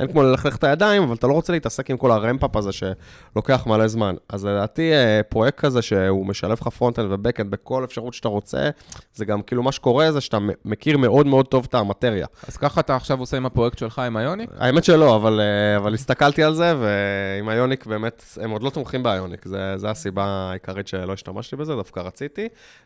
אין 0.00 0.12
כמו 0.12 0.22
ללכלך 0.22 0.56
את 0.56 0.64
הידיים, 0.64 1.02
אבל 1.02 1.14
אתה 1.14 1.26
לא 1.26 1.32
רוצה 1.32 1.52
להתעסק 1.52 1.90
עם 1.90 1.96
כל 1.96 2.10
ה 2.10 2.16
ramp-up 2.16 2.56
הזה 2.56 2.70
שלוקח 2.72 3.66
מלא 3.66 3.88
זמן. 3.88 4.14
אז 4.28 4.44
לדעתי, 4.44 4.92
אה, 4.92 5.20
פרויקט 5.28 5.58
כזה 5.58 5.82
שהוא 5.82 6.26
משלב 6.26 6.58
לך 6.60 6.68
front-end 6.68 7.12
ו 7.12 7.16
back-end 7.16 7.50
בכל 7.50 7.84
אפשרות 7.84 8.14
שאתה 8.14 8.28
רוצה, 8.28 8.70
זה 9.14 9.24
גם 9.24 9.42
כאילו 9.42 9.62
מה 9.62 9.72
שקורה 9.72 10.12
זה 10.12 10.20
שאתה 10.20 10.38
מכיר 10.64 10.98
מאוד 10.98 11.26
מאוד 11.26 11.46
טוב 11.46 11.66
את 11.68 11.74
המטריה. 11.74 12.26
אז 12.48 12.56
ככה 12.56 12.80
אתה 12.80 12.96
עכשיו 12.96 13.20
עושה 13.20 13.36
עם 13.36 13.46
הפרויקט 13.46 13.78
שלך 13.78 13.98
עם 13.98 14.16
Ionic? 14.16 14.50
האמת 14.58 14.84
שלא, 14.84 15.16
אבל, 15.16 15.40
אה, 15.40 15.76
אבל 15.76 15.94
הסתכלתי 15.94 16.42
על 16.42 16.54
זה, 16.54 16.74
ועם 16.80 17.50
Ionic 17.50 17.86
באמת, 17.86 18.24
הם 18.40 18.50
עוד 18.50 18.62
לא 18.62 18.70
תומכים 18.70 19.02
ב 19.02 19.08
Ionic, 19.08 19.44
זה 19.76 19.90
הסיבה 19.90 20.24
העיקרית 20.24 20.88
שלא 20.88 21.12
השתמשתי 21.12 21.56
בזה, 21.56 21.74
דווקא 21.74 22.00
רציתי. 22.00 22.33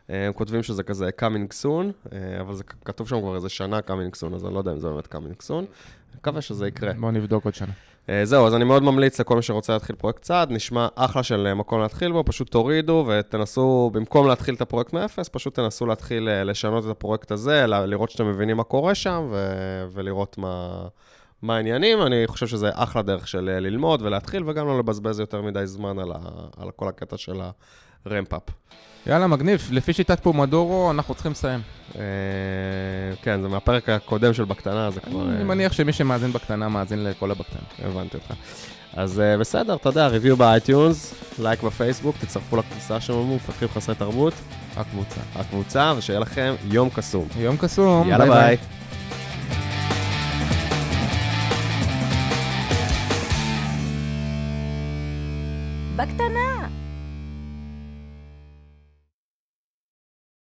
אה, 0.09 0.27
הם 0.27 0.33
כותבים 0.33 0.63
שזה 0.63 0.83
כזה 0.83 1.09
coming 1.21 1.63
soon, 1.63 2.15
אבל 2.41 2.53
זה 2.53 2.63
כתוב 2.85 3.07
שם 3.07 3.21
כבר 3.21 3.35
איזה 3.35 3.49
שנה 3.49 3.79
coming 3.79 4.15
soon, 4.21 4.35
אז 4.35 4.45
אני 4.45 4.53
לא 4.53 4.59
יודע 4.59 4.71
אם 4.71 4.79
זה 4.79 4.89
באמת 4.89 5.13
coming 5.13 5.43
soon. 5.47 5.65
מקווה 6.15 6.41
שזה 6.41 6.67
יקרה. 6.67 6.93
בואו 6.93 7.11
נבדוק 7.11 7.45
עוד 7.45 7.53
שנה. 7.53 7.71
Uh, 8.07 8.11
זהו, 8.23 8.47
אז 8.47 8.55
אני 8.55 8.63
מאוד 8.63 8.83
ממליץ 8.83 9.19
לכל 9.19 9.35
מי 9.35 9.41
שרוצה 9.41 9.73
להתחיל 9.73 9.95
פרויקט 9.95 10.21
צעד, 10.21 10.51
נשמע 10.51 10.87
אחלה 10.95 11.23
של 11.23 11.53
מקום 11.53 11.81
להתחיל 11.81 12.11
בו, 12.11 12.23
פשוט 12.25 12.51
תורידו 12.51 13.05
ותנסו, 13.07 13.91
במקום 13.93 14.27
להתחיל 14.27 14.55
את 14.55 14.61
הפרויקט 14.61 14.93
מאפס, 14.93 15.29
פשוט 15.29 15.55
תנסו 15.55 15.85
להתחיל 15.85 16.29
לשנות 16.43 16.85
את 16.85 16.89
הפרויקט 16.89 17.31
הזה, 17.31 17.67
לראות 17.67 18.09
שאתם 18.09 18.29
מבינים 18.29 18.57
מה 18.57 18.63
קורה 18.63 18.95
שם 18.95 19.27
ו- 19.31 19.85
ולראות 19.93 20.37
מה, 20.37 20.87
מה 21.41 21.55
העניינים. 21.55 22.01
אני 22.01 22.27
חושב 22.27 22.47
שזה 22.47 22.69
אחלה 22.73 23.01
דרך 23.01 23.27
של 23.27 23.41
ללמוד 23.59 24.01
ולהתחיל, 24.01 24.43
וגם 24.45 24.67
לא 24.67 24.79
לבזבז 24.79 25.19
יותר 25.19 25.41
מדי 25.41 25.67
זמן 25.67 25.99
על, 25.99 26.11
ה- 26.11 26.47
על 26.57 26.71
כל 26.71 26.87
הקטע 26.87 27.17
של 27.17 27.41
ה 28.05 28.09
ramp-up. 28.09 28.43
יאללה, 29.07 29.27
מגניב. 29.27 29.67
לפי 29.71 29.93
שיטת 29.93 30.19
פומדורו, 30.19 30.91
אנחנו 30.91 31.13
צריכים 31.13 31.31
לסיים. 31.31 31.59
אה, 31.95 32.01
כן, 33.21 33.41
זה 33.41 33.47
מהפרק 33.47 33.89
הקודם 33.89 34.33
של 34.33 34.45
בקטנה, 34.45 34.91
זה 34.91 34.99
כבר... 34.99 35.29
אני 35.29 35.37
אה, 35.37 35.43
מניח 35.43 35.73
שמי 35.73 35.93
שמאזין 35.93 36.33
בקטנה, 36.33 36.69
מאזין 36.69 37.03
לכל 37.03 37.31
הבקטנה. 37.31 37.61
הבנתי 37.85 38.17
אותך. 38.17 38.33
אז 38.93 39.19
אה, 39.19 39.37
בסדר, 39.37 39.75
אתה 39.75 39.89
יודע, 39.89 40.07
review 40.07 40.37
ב 40.37 40.46
iTunes, 40.46 41.13
לייק 41.39 41.63
בפייסבוק, 41.63 42.15
תצטרפו 42.19 42.57
לקבוצה 42.57 43.01
שלנו, 43.01 43.35
מפתחים 43.35 43.67
חסרי 43.67 43.95
תרבות. 43.95 44.33
הקבוצה. 44.77 45.21
הקבוצה, 45.35 45.93
ושיהיה 45.97 46.19
לכם 46.19 46.55
יום 46.65 46.89
קסום. 46.89 47.27
יום 47.37 47.57
קסום. 47.57 48.09
יאללה 48.09 48.25
ביי. 48.25 48.55
בקטנה. 48.55 48.78